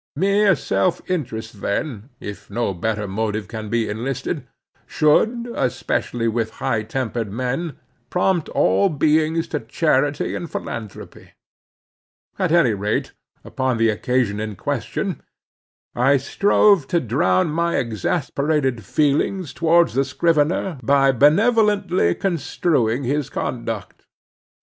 Mere 0.15 0.55
self 0.55 0.99
interest, 1.11 1.61
then, 1.61 2.09
if 2.19 2.49
no 2.49 2.73
better 2.73 3.07
motive 3.07 3.47
can 3.47 3.69
be 3.69 3.87
enlisted, 3.87 4.47
should, 4.87 5.47
especially 5.53 6.27
with 6.27 6.53
high 6.57 6.81
tempered 6.81 7.31
men, 7.31 7.77
prompt 8.09 8.49
all 8.49 8.89
beings 8.89 9.47
to 9.49 9.59
charity 9.59 10.33
and 10.33 10.51
philanthropy. 10.51 11.33
At 12.39 12.51
any 12.51 12.73
rate, 12.73 13.13
upon 13.45 13.77
the 13.77 13.89
occasion 13.91 14.39
in 14.39 14.55
question, 14.55 15.21
I 15.93 16.17
strove 16.17 16.87
to 16.87 16.99
drown 16.99 17.49
my 17.51 17.75
exasperated 17.75 18.83
feelings 18.83 19.53
towards 19.53 19.93
the 19.93 20.03
scrivener 20.03 20.79
by 20.81 21.11
benevolently 21.11 22.15
construing 22.15 23.03
his 23.03 23.29
conduct. 23.29 24.07